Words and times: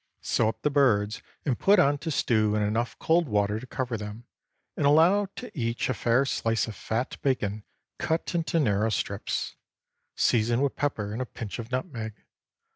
Sew 0.23 0.49
up 0.49 0.63
the 0.63 0.71
birds, 0.71 1.21
and 1.45 1.59
put 1.59 1.77
on 1.77 1.99
to 1.99 2.09
stew 2.09 2.55
in 2.55 2.63
enough 2.63 2.97
cold 2.97 3.29
water 3.29 3.59
to 3.59 3.67
cover 3.67 3.97
them, 3.97 4.25
and 4.75 4.87
allow 4.87 5.27
to 5.35 5.55
each 5.55 5.89
a 5.89 5.93
fair 5.93 6.25
slice 6.25 6.65
of 6.67 6.75
fat 6.75 7.21
bacon 7.21 7.63
cut 7.99 8.33
into 8.33 8.59
narrow 8.59 8.89
strips. 8.89 9.57
Season 10.15 10.61
with 10.61 10.75
pepper 10.75 11.13
and 11.13 11.21
a 11.21 11.25
pinch 11.27 11.59
of 11.59 11.71
nutmeg. 11.71 12.15